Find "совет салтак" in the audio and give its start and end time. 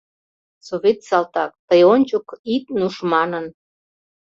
0.67-1.51